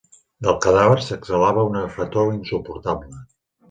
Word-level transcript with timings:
Del 0.47 0.55
cadàver 0.65 0.95
s'exhalava 1.09 1.69
una 1.71 1.87
fetor 2.01 2.35
insuportable. 2.43 3.27